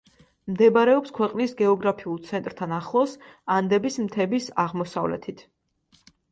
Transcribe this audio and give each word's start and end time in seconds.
მდებარეობს 0.51 1.13
ქვეყნის 1.17 1.53
გეოგრაფიულ 1.59 2.17
ცენტრთან 2.31 2.75
ახლოს, 2.79 3.15
ანდების 3.59 4.01
მთების 4.09 4.51
აღმოსავლეთით. 4.67 5.49